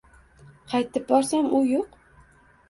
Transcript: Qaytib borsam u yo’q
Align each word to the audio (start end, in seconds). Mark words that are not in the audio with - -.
Qaytib 0.71 1.05
borsam 1.11 1.51
u 1.59 1.63
yo’q 1.73 2.01